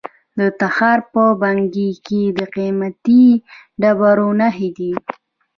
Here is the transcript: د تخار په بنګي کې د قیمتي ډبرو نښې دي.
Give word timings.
د 0.39 0.41
تخار 0.59 0.99
په 1.11 1.23
بنګي 1.41 1.89
کې 2.05 2.23
د 2.37 2.39
قیمتي 2.55 3.25
ډبرو 3.81 4.29
نښې 4.39 4.69
دي. 4.77 4.93